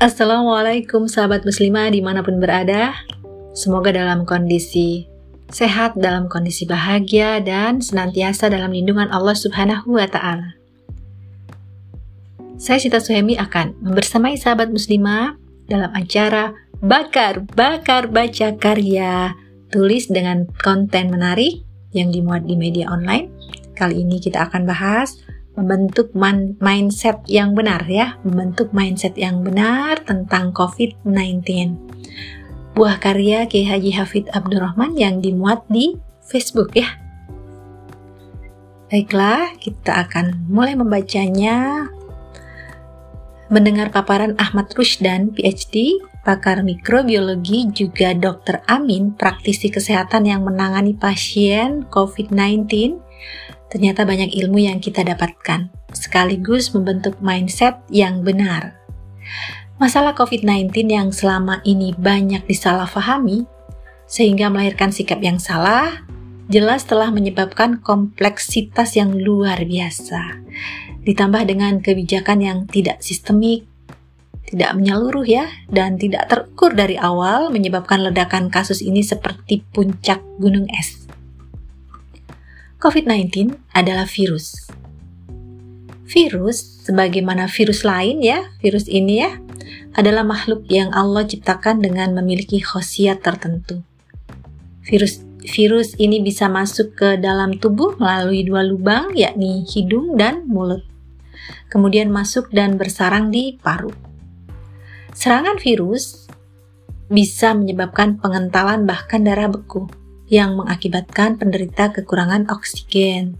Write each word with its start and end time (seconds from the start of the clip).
Assalamualaikum 0.00 1.12
sahabat 1.12 1.44
muslimah 1.44 1.92
di 1.92 2.00
mana 2.00 2.24
pun 2.24 2.40
berada. 2.40 2.96
Semoga 3.52 3.92
dalam 3.92 4.24
kondisi 4.24 5.04
sehat, 5.52 5.92
dalam 5.92 6.24
kondisi 6.24 6.64
bahagia 6.64 7.36
Dan 7.44 7.84
senantiasa 7.84 8.48
dalam 8.48 8.72
lindungan 8.72 9.12
Allah 9.12 9.36
subhanahu 9.36 10.00
wa 10.00 10.08
ta'ala. 10.08 10.56
Saya 12.56 12.80
Sita 12.80 12.96
Suhemi 12.96 13.36
akan 13.36 13.76
membersamai 13.84 14.40
sahabat 14.40 14.72
muslimah 14.72 15.36
Dalam 15.68 15.92
acara 15.92 16.56
Bakar, 16.80 17.44
Bakar 17.52 18.08
Baca 18.08 18.56
Karya. 18.56 19.36
Tulis 19.68 20.08
dengan 20.08 20.48
konten 20.64 21.12
menarik 21.12 21.60
yang 21.92 22.08
dimuat 22.08 22.48
di 22.48 22.56
media 22.56 22.88
online. 22.88 23.28
Kali 23.76 24.00
ini 24.00 24.16
kita 24.16 24.48
akan 24.48 24.64
bahas 24.64 25.20
membentuk 25.60 26.16
mindset 26.16 27.20
yang 27.28 27.52
benar 27.52 27.84
ya, 27.84 28.16
membentuk 28.24 28.72
mindset 28.72 29.12
yang 29.20 29.44
benar 29.44 30.00
tentang 30.08 30.56
COVID-19. 30.56 31.44
Buah 32.72 32.96
karya 32.96 33.44
Kiai 33.44 33.68
Haji 33.68 33.92
Hafid 33.92 34.32
Abdurrahman 34.32 34.96
yang 34.96 35.20
dimuat 35.20 35.68
di 35.68 36.00
Facebook 36.24 36.72
ya. 36.72 36.96
Baiklah, 38.88 39.52
kita 39.60 40.08
akan 40.08 40.48
mulai 40.48 40.72
membacanya. 40.74 41.86
Mendengar 43.52 43.92
paparan 43.92 44.38
Ahmad 44.40 44.72
Rusdan, 44.72 45.34
PhD, 45.34 46.00
pakar 46.22 46.62
mikrobiologi, 46.62 47.70
juga 47.74 48.14
Dr. 48.14 48.62
Amin, 48.70 49.14
praktisi 49.14 49.70
kesehatan 49.70 50.26
yang 50.26 50.46
menangani 50.46 50.94
pasien 50.94 51.86
COVID-19, 51.90 52.98
Ternyata 53.70 54.02
banyak 54.02 54.34
ilmu 54.34 54.58
yang 54.58 54.82
kita 54.82 55.06
dapatkan, 55.06 55.70
sekaligus 55.94 56.74
membentuk 56.74 57.22
mindset 57.22 57.78
yang 57.86 58.26
benar. 58.26 58.74
Masalah 59.78 60.12
COVID-19 60.12 60.90
yang 60.90 61.08
selama 61.14 61.62
ini 61.62 61.94
banyak 61.94 62.44
disalahfahami, 62.44 63.46
sehingga 64.10 64.50
melahirkan 64.50 64.90
sikap 64.90 65.22
yang 65.22 65.38
salah, 65.38 66.02
jelas 66.50 66.82
telah 66.82 67.14
menyebabkan 67.14 67.78
kompleksitas 67.78 68.98
yang 68.98 69.14
luar 69.14 69.62
biasa. 69.62 70.42
Ditambah 71.06 71.46
dengan 71.46 71.78
kebijakan 71.78 72.42
yang 72.42 72.58
tidak 72.66 73.00
sistemik, 73.00 73.64
tidak 74.50 74.74
menyeluruh 74.74 75.24
ya, 75.24 75.46
dan 75.70 75.94
tidak 75.94 76.26
terukur 76.26 76.74
dari 76.74 76.98
awal 76.98 77.54
menyebabkan 77.54 78.02
ledakan 78.02 78.50
kasus 78.50 78.82
ini 78.82 79.00
seperti 79.00 79.62
puncak 79.70 80.18
gunung 80.42 80.66
es. 80.74 81.09
COVID-19 82.80 83.60
adalah 83.76 84.08
virus. 84.08 84.72
Virus, 86.08 86.80
sebagaimana 86.88 87.44
virus 87.44 87.84
lain 87.84 88.24
ya, 88.24 88.56
virus 88.64 88.88
ini 88.88 89.20
ya, 89.20 89.36
adalah 89.92 90.24
makhluk 90.24 90.64
yang 90.72 90.88
Allah 90.96 91.28
ciptakan 91.28 91.84
dengan 91.84 92.16
memiliki 92.16 92.56
khasiat 92.64 93.20
tertentu. 93.20 93.84
Virus 94.80 95.20
virus 95.44 95.92
ini 96.00 96.24
bisa 96.24 96.48
masuk 96.48 96.96
ke 96.96 97.08
dalam 97.20 97.60
tubuh 97.60 98.00
melalui 98.00 98.48
dua 98.48 98.64
lubang, 98.64 99.12
yakni 99.12 99.60
hidung 99.68 100.16
dan 100.16 100.48
mulut. 100.48 100.80
Kemudian 101.68 102.08
masuk 102.08 102.48
dan 102.48 102.80
bersarang 102.80 103.28
di 103.28 103.60
paru. 103.60 103.92
Serangan 105.12 105.60
virus 105.60 106.32
bisa 107.12 107.52
menyebabkan 107.52 108.16
pengentalan 108.16 108.88
bahkan 108.88 109.20
darah 109.20 109.52
beku 109.52 109.99
yang 110.30 110.54
mengakibatkan 110.54 111.36
penderita 111.36 111.90
kekurangan 111.90 112.46
oksigen. 112.48 113.36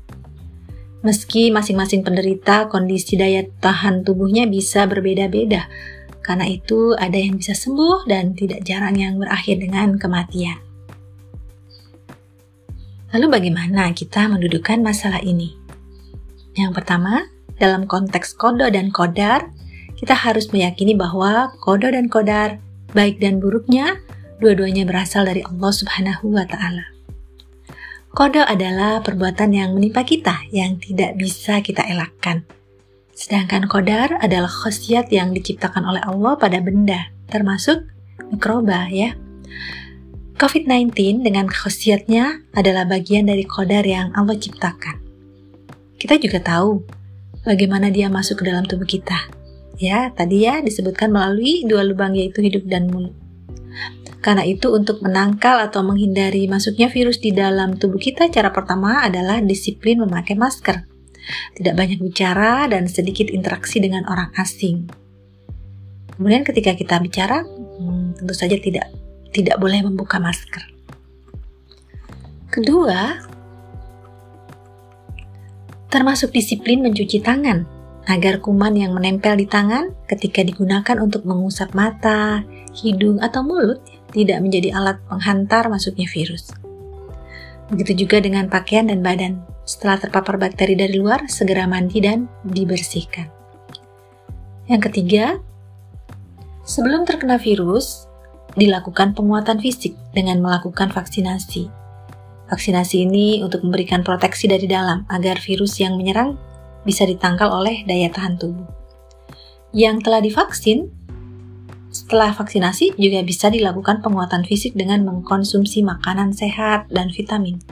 Meski 1.01 1.49
masing-masing 1.49 2.05
penderita 2.05 2.69
kondisi 2.69 3.17
daya 3.17 3.47
tahan 3.63 4.05
tubuhnya 4.05 4.45
bisa 4.45 4.85
berbeda-beda, 4.85 5.71
karena 6.21 6.45
itu 6.45 6.93
ada 6.99 7.17
yang 7.17 7.41
bisa 7.41 7.57
sembuh 7.57 8.05
dan 8.05 8.37
tidak 8.37 8.67
jarang 8.69 8.99
yang 9.01 9.17
berakhir 9.17 9.57
dengan 9.63 9.97
kematian. 9.97 10.61
Lalu 13.17 13.27
bagaimana 13.33 13.91
kita 13.97 14.29
mendudukan 14.29 14.85
masalah 14.85 15.25
ini? 15.25 15.57
Yang 16.59 16.83
pertama, 16.83 17.27
dalam 17.57 17.89
konteks 17.89 18.37
kodo 18.37 18.69
dan 18.69 18.93
kodar, 18.93 19.49
kita 19.97 20.13
harus 20.13 20.53
meyakini 20.53 20.93
bahwa 20.93 21.55
kodo 21.65 21.89
dan 21.89 22.13
kodar, 22.13 22.61
baik 22.93 23.23
dan 23.23 23.41
buruknya, 23.41 23.99
dua-duanya 24.41 24.89
berasal 24.89 25.29
dari 25.29 25.45
Allah 25.45 25.71
Subhanahu 25.71 26.33
wa 26.33 26.49
Ta'ala. 26.49 26.89
Kodo 28.11 28.43
adalah 28.43 28.99
perbuatan 29.07 29.55
yang 29.55 29.71
menimpa 29.77 30.03
kita 30.03 30.49
yang 30.51 30.83
tidak 30.83 31.15
bisa 31.15 31.63
kita 31.63 31.87
elakkan. 31.87 32.43
Sedangkan 33.15 33.69
kodar 33.69 34.19
adalah 34.19 34.49
khasiat 34.49 35.13
yang 35.13 35.31
diciptakan 35.31 35.85
oleh 35.85 36.03
Allah 36.03 36.35
pada 36.41 36.59
benda, 36.59 37.13
termasuk 37.29 37.87
mikroba 38.33 38.89
ya. 38.89 39.15
COVID-19 40.41 41.21
dengan 41.21 41.53
khasiatnya 41.53 42.49
adalah 42.57 42.89
bagian 42.89 43.29
dari 43.29 43.45
kodar 43.45 43.85
yang 43.85 44.09
Allah 44.17 44.41
ciptakan. 44.41 44.97
Kita 46.01 46.17
juga 46.17 46.41
tahu 46.41 46.81
bagaimana 47.45 47.93
dia 47.93 48.09
masuk 48.09 48.41
ke 48.41 48.49
dalam 48.49 48.65
tubuh 48.65 48.89
kita. 48.89 49.29
Ya, 49.77 50.09
tadi 50.17 50.49
ya 50.49 50.65
disebutkan 50.65 51.13
melalui 51.13 51.69
dua 51.69 51.85
lubang 51.85 52.17
yaitu 52.17 52.41
hidup 52.41 52.65
dan 52.73 52.89
mulut. 52.89 53.20
Karena 54.21 54.45
itu 54.45 54.69
untuk 54.69 55.01
menangkal 55.01 55.65
atau 55.65 55.81
menghindari 55.81 56.45
masuknya 56.45 56.93
virus 56.93 57.17
di 57.25 57.33
dalam 57.33 57.81
tubuh 57.81 57.97
kita, 57.97 58.29
cara 58.29 58.53
pertama 58.53 59.01
adalah 59.01 59.41
disiplin 59.41 60.05
memakai 60.05 60.37
masker. 60.37 60.85
Tidak 61.57 61.73
banyak 61.73 62.05
bicara 62.05 62.69
dan 62.69 62.85
sedikit 62.85 63.33
interaksi 63.33 63.81
dengan 63.81 64.05
orang 64.09 64.29
asing. 64.37 64.89
Kemudian 66.21 66.45
ketika 66.45 66.77
kita 66.77 67.01
bicara, 67.01 67.41
hmm, 67.45 68.21
tentu 68.21 68.35
saja 68.37 68.61
tidak 68.61 68.93
tidak 69.33 69.57
boleh 69.57 69.81
membuka 69.81 70.21
masker. 70.21 70.69
Kedua, 72.51 73.25
termasuk 75.89 76.35
disiplin 76.35 76.85
mencuci 76.85 77.25
tangan 77.25 77.65
agar 78.11 78.43
kuman 78.43 78.75
yang 78.75 78.93
menempel 78.93 79.39
di 79.39 79.47
tangan 79.47 79.95
ketika 80.11 80.43
digunakan 80.43 80.97
untuk 80.99 81.23
mengusap 81.23 81.73
mata, 81.79 82.43
hidung, 82.75 83.23
atau 83.23 83.47
mulut 83.47 83.79
tidak 84.11 84.39
menjadi 84.43 84.75
alat 84.75 84.99
penghantar 85.07 85.71
masuknya 85.71 86.07
virus. 86.11 86.51
Begitu 87.71 88.07
juga 88.07 88.19
dengan 88.19 88.51
pakaian 88.51 88.91
dan 88.91 89.01
badan. 89.01 89.47
Setelah 89.63 90.03
terpapar 90.03 90.35
bakteri 90.35 90.75
dari 90.75 90.99
luar, 90.99 91.31
segera 91.31 91.71
mandi 91.71 92.03
dan 92.03 92.27
dibersihkan. 92.43 93.31
Yang 94.67 94.91
ketiga, 94.91 95.39
sebelum 96.67 97.07
terkena 97.07 97.39
virus, 97.39 98.11
dilakukan 98.59 99.15
penguatan 99.15 99.63
fisik 99.63 99.95
dengan 100.11 100.43
melakukan 100.43 100.91
vaksinasi. 100.91 101.71
Vaksinasi 102.51 103.07
ini 103.07 103.47
untuk 103.47 103.63
memberikan 103.63 104.03
proteksi 104.03 104.51
dari 104.51 104.67
dalam 104.67 105.07
agar 105.07 105.39
virus 105.39 105.79
yang 105.79 105.95
menyerang 105.95 106.35
bisa 106.83 107.07
ditangkal 107.07 107.47
oleh 107.47 107.87
daya 107.87 108.11
tahan 108.11 108.35
tubuh. 108.35 108.67
Yang 109.71 110.03
telah 110.03 110.19
divaksin 110.19 110.91
setelah 112.11 112.35
vaksinasi 112.35 112.99
juga 112.99 113.23
bisa 113.23 113.55
dilakukan 113.55 114.03
penguatan 114.03 114.43
fisik 114.43 114.75
dengan 114.75 115.07
mengkonsumsi 115.07 115.87
makanan 115.87 116.35
sehat 116.35 116.91
dan 116.91 117.07
vitamin, 117.07 117.63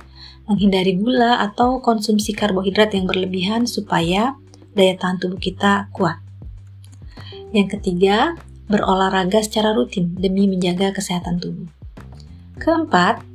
menghindari 0.47 0.95
gula 0.95 1.43
atau 1.43 1.83
konsumsi 1.83 2.39
karbohidrat 2.39 2.95
yang 2.95 3.11
berlebihan 3.11 3.67
supaya 3.67 4.39
daya 4.79 4.95
tahan 4.95 5.19
tubuh 5.19 5.43
kita 5.43 5.91
kuat. 5.91 6.23
Yang 7.51 7.83
ketiga, 7.83 8.39
berolahraga 8.71 9.43
secara 9.43 9.75
rutin 9.75 10.15
demi 10.15 10.47
menjaga 10.47 10.95
kesehatan 10.95 11.43
tubuh. 11.43 11.67
Keempat, 12.63 13.27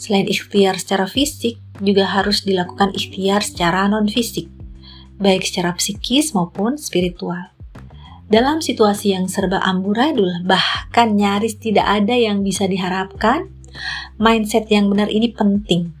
selain 0.00 0.24
ikhtiar 0.24 0.80
secara 0.80 1.04
fisik, 1.04 1.60
juga 1.84 2.08
harus 2.08 2.48
dilakukan 2.48 2.96
ikhtiar 2.96 3.44
secara 3.44 3.92
non-fisik, 3.92 4.48
baik 5.20 5.44
secara 5.44 5.76
psikis 5.76 6.32
maupun 6.32 6.80
spiritual. 6.80 7.55
Dalam 8.26 8.58
situasi 8.58 9.14
yang 9.14 9.30
serba 9.30 9.62
amburadul, 9.62 10.42
bahkan 10.42 11.14
nyaris 11.14 11.62
tidak 11.62 11.86
ada 11.86 12.10
yang 12.10 12.42
bisa 12.42 12.66
diharapkan, 12.66 13.46
mindset 14.18 14.66
yang 14.66 14.90
benar 14.90 15.06
ini 15.06 15.30
penting. 15.30 15.94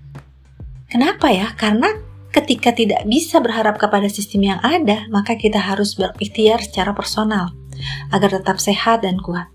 Kenapa 0.90 1.30
ya? 1.30 1.54
Karena 1.54 1.86
ketika 2.34 2.74
tidak 2.74 3.06
bisa 3.06 3.38
berharap 3.38 3.78
kepada 3.78 4.10
sistem 4.10 4.54
yang 4.54 4.60
ada, 4.62 5.06
maka 5.06 5.38
kita 5.38 5.62
harus 5.62 5.94
berikhtiar 5.94 6.62
secara 6.66 6.90
personal 6.92 7.54
agar 8.10 8.42
tetap 8.42 8.58
sehat 8.58 9.06
dan 9.06 9.22
kuat. 9.22 9.46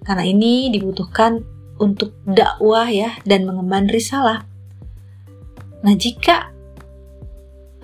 Karena 0.00 0.24
ini 0.24 0.72
dibutuhkan 0.72 1.44
untuk 1.76 2.16
dakwah 2.24 2.88
ya 2.88 3.20
dan 3.28 3.44
mengemban 3.44 3.84
risalah. 3.86 4.48
Nah, 5.84 5.94
jika 5.94 6.50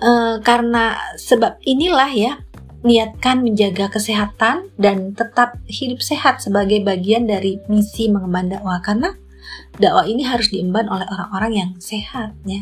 uh, 0.01 0.41
karena 0.43 0.99
sebab 1.15 1.61
inilah 1.63 2.11
ya 2.11 2.33
niatkan 2.85 3.41
menjaga 3.41 3.89
kesehatan 3.89 4.69
dan 4.77 5.17
tetap 5.17 5.57
hidup 5.65 6.05
sehat 6.05 6.45
sebagai 6.45 6.85
bagian 6.85 7.25
dari 7.25 7.57
misi 7.65 8.13
mengemban 8.13 8.53
dakwah 8.53 8.77
karena 8.85 9.17
dakwah 9.81 10.05
ini 10.05 10.21
harus 10.21 10.53
diemban 10.53 10.85
oleh 10.85 11.09
orang-orang 11.09 11.51
yang 11.51 11.69
sehat 11.81 12.37
ya. 12.45 12.61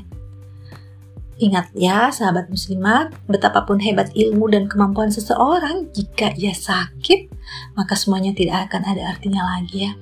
Ingat 1.44 1.76
ya, 1.76 2.08
sahabat 2.14 2.48
muslimat, 2.48 3.12
betapapun 3.28 3.82
hebat 3.84 4.14
ilmu 4.16 4.48
dan 4.54 4.70
kemampuan 4.70 5.10
seseorang, 5.10 5.90
jika 5.92 6.32
ia 6.40 6.54
sakit, 6.56 7.28
maka 7.76 7.98
semuanya 7.98 8.32
tidak 8.32 8.70
akan 8.70 8.86
ada 8.86 9.12
artinya 9.12 9.42
lagi 9.58 9.90
ya. 9.90 9.98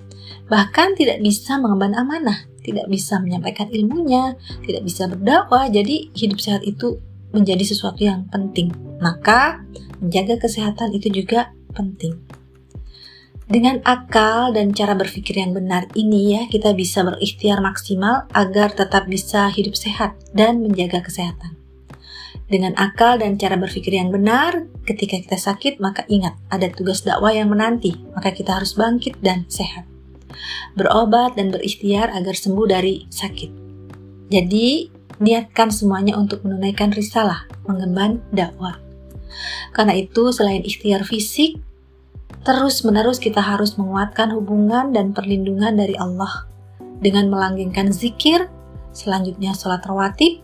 Bahkan 0.51 1.00
tidak 1.00 1.23
bisa 1.23 1.56
mengemban 1.57 1.95
amanah, 1.95 2.45
tidak 2.62 2.85
bisa 2.91 3.18
menyampaikan 3.23 3.71
ilmunya, 3.71 4.35
tidak 4.68 4.83
bisa 4.83 5.07
berdakwah, 5.07 5.71
jadi 5.71 6.12
hidup 6.13 6.38
sehat 6.38 6.62
itu 6.68 7.00
menjadi 7.31 7.63
sesuatu 7.66 8.04
yang 8.04 8.28
penting. 8.31 8.72
Maka, 9.00 9.63
menjaga 10.00 10.39
kesehatan 10.39 10.95
itu 10.95 11.12
juga 11.12 11.51
penting. 11.74 12.16
Dengan 13.51 13.83
akal 13.83 14.56
dan 14.56 14.72
cara 14.72 14.95
berpikir 14.95 15.36
yang 15.36 15.51
benar 15.51 15.92
ini 15.92 16.39
ya, 16.39 16.48
kita 16.48 16.72
bisa 16.72 17.04
berikhtiar 17.04 17.60
maksimal 17.60 18.24
agar 18.31 18.72
tetap 18.72 19.12
bisa 19.12 19.51
hidup 19.51 19.75
sehat 19.75 20.16
dan 20.31 20.63
menjaga 20.63 21.04
kesehatan. 21.04 21.60
Dengan 22.48 22.75
akal 22.80 23.19
dan 23.19 23.36
cara 23.36 23.60
berpikir 23.60 23.95
yang 23.95 24.07
benar, 24.07 24.68
ketika 24.88 25.19
kita 25.19 25.36
sakit, 25.36 25.83
maka 25.83 26.07
ingat 26.07 26.36
ada 26.48 26.72
tugas 26.72 27.04
dakwah 27.04 27.36
yang 27.36 27.51
menanti, 27.51 27.95
maka 28.16 28.31
kita 28.31 28.56
harus 28.56 28.75
bangkit 28.75 29.19
dan 29.19 29.48
sehat. 29.51 29.83
Berobat 30.75 31.36
dan 31.36 31.51
berikhtiar 31.51 32.12
agar 32.12 32.36
sembuh 32.36 32.68
dari 32.68 33.07
sakit. 33.12 33.51
Jadi, 34.31 34.88
niatkan 35.21 35.69
semuanya 35.69 36.18
untuk 36.18 36.44
menunaikan 36.44 36.91
risalah, 36.91 37.45
mengemban 37.69 38.19
dakwah. 38.33 38.81
Karena 39.71 39.95
itu, 39.95 40.33
selain 40.35 40.65
ikhtiar 40.65 41.07
fisik, 41.07 41.62
Terus-menerus 42.41 43.21
kita 43.21 43.38
harus 43.38 43.77
menguatkan 43.77 44.33
hubungan 44.33 44.89
dan 44.89 45.13
perlindungan 45.13 45.77
dari 45.77 45.94
Allah 45.94 46.50
dengan 46.97 47.29
melanggengkan 47.29 47.94
zikir, 47.94 48.50
selanjutnya 48.89 49.53
sholat 49.53 49.85
rawatib, 49.85 50.41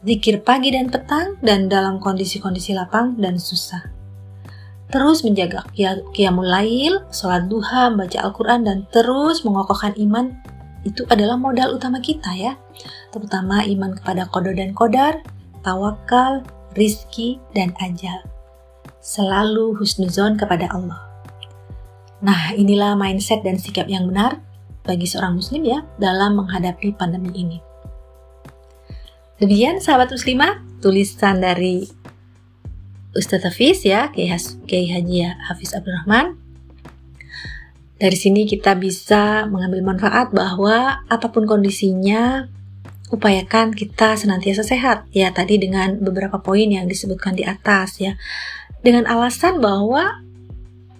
zikir 0.00 0.40
pagi 0.40 0.72
dan 0.72 0.88
petang, 0.88 1.36
dan 1.44 1.68
dalam 1.68 2.00
kondisi-kondisi 2.00 2.72
lapang 2.72 3.20
dan 3.20 3.36
susah. 3.36 3.84
Terus 4.88 5.28
menjaga 5.28 5.68
qiyamul 6.16 6.48
lail, 6.48 7.04
sholat 7.12 7.52
duha, 7.52 7.92
membaca 7.92 8.16
Al-Quran, 8.24 8.64
dan 8.64 8.78
terus 8.88 9.44
mengokohkan 9.44 9.92
iman 10.08 10.32
itu 10.86 11.02
adalah 11.10 11.34
modal 11.34 11.74
utama 11.74 11.98
kita 11.98 12.30
ya. 12.38 12.54
Terutama 13.10 13.66
iman 13.66 13.98
kepada 13.98 14.30
kodo 14.30 14.54
dan 14.54 14.70
kodar, 14.70 15.20
tawakal, 15.66 16.46
rizki, 16.78 17.42
dan 17.50 17.74
ajal. 17.82 18.22
Selalu 19.02 19.74
husnuzon 19.74 20.38
kepada 20.38 20.70
Allah. 20.70 21.02
Nah, 22.22 22.54
inilah 22.54 22.94
mindset 22.94 23.42
dan 23.42 23.58
sikap 23.58 23.90
yang 23.90 24.06
benar 24.06 24.40
bagi 24.86 25.04
seorang 25.04 25.42
muslim 25.42 25.66
ya 25.66 25.82
dalam 25.98 26.38
menghadapi 26.38 26.94
pandemi 26.94 27.34
ini. 27.34 27.58
Demikian 29.36 29.82
sahabat 29.82 30.08
muslimah, 30.08 30.64
tulisan 30.80 31.42
dari 31.42 31.84
Ustadz 33.12 33.52
Hafiz 33.52 33.84
ya, 33.84 34.08
Kiai 34.14 34.88
Haji 34.88 35.18
Hafiz 35.50 35.76
Abdurrahman. 35.76 36.45
Dari 37.96 38.16
sini 38.16 38.44
kita 38.44 38.76
bisa 38.76 39.48
mengambil 39.48 39.80
manfaat 39.80 40.28
bahwa 40.28 41.00
apa 41.08 41.26
pun 41.32 41.48
kondisinya, 41.48 42.44
upayakan 43.08 43.72
kita 43.72 44.20
senantiasa 44.20 44.60
sehat. 44.60 45.08
Ya, 45.16 45.32
tadi 45.32 45.56
dengan 45.56 45.96
beberapa 46.04 46.42
poin 46.44 46.68
yang 46.68 46.84
disebutkan 46.84 47.32
di 47.32 47.48
atas 47.48 47.96
ya. 47.96 48.20
Dengan 48.84 49.08
alasan 49.08 49.64
bahwa 49.64 50.20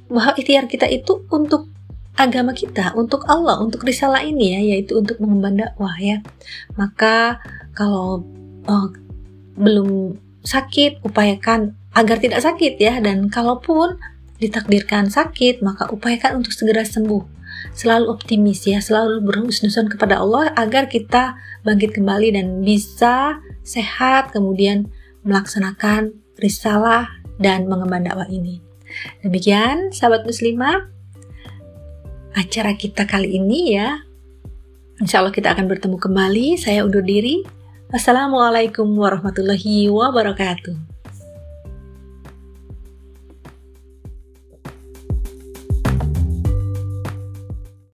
bahwa 0.08 0.32
ikhtiar 0.38 0.70
kita 0.70 0.88
itu 0.88 1.26
untuk 1.28 1.68
agama 2.16 2.56
kita, 2.56 2.96
untuk 2.96 3.28
Allah, 3.28 3.60
untuk 3.60 3.84
risalah 3.84 4.24
ini 4.24 4.56
ya, 4.56 4.60
yaitu 4.74 4.96
untuk 4.96 5.20
mengemban 5.20 5.60
dakwah 5.60 5.92
ya. 6.00 6.24
Maka 6.80 7.44
kalau 7.76 8.24
oh, 8.64 8.86
belum 9.60 10.16
sakit, 10.40 11.04
upayakan 11.04 11.76
agar 11.92 12.16
tidak 12.16 12.40
sakit 12.40 12.80
ya, 12.80 13.04
dan 13.04 13.28
kalaupun 13.28 14.00
ditakdirkan 14.38 15.08
sakit, 15.08 15.64
maka 15.64 15.88
upayakan 15.88 16.40
untuk 16.44 16.52
segera 16.52 16.84
sembuh. 16.84 17.36
Selalu 17.72 18.12
optimis 18.12 18.68
ya, 18.68 18.80
selalu 18.80 19.24
berhusnuzon 19.24 19.88
kepada 19.88 20.20
Allah 20.20 20.52
agar 20.56 20.88
kita 20.88 21.36
bangkit 21.64 21.96
kembali 21.96 22.36
dan 22.36 22.60
bisa 22.60 23.40
sehat, 23.64 24.32
kemudian 24.32 24.88
melaksanakan 25.24 26.14
risalah 26.38 27.08
dan 27.40 27.66
mengemban 27.66 28.04
dakwah 28.04 28.28
ini. 28.28 28.60
Demikian 29.20 29.90
sahabat 29.92 30.24
muslimah 30.24 30.88
acara 32.36 32.76
kita 32.76 33.08
kali 33.08 33.40
ini 33.40 33.74
ya. 33.74 34.04
Insya 35.00 35.20
Allah 35.20 35.32
kita 35.32 35.52
akan 35.52 35.68
bertemu 35.68 35.96
kembali. 36.00 36.56
Saya 36.56 36.84
undur 36.84 37.04
diri. 37.04 37.44
Wassalamualaikum 37.92 38.88
warahmatullahi 38.96 39.92
wabarakatuh. 39.92 40.95